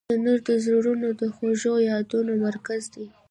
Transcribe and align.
تنور 0.09 0.39
د 0.47 0.49
زړونو 0.65 1.09
د 1.21 1.23
خوږو 1.35 1.73
یادونو 1.91 2.31
مرکز 2.45 2.81
دی 2.93 3.05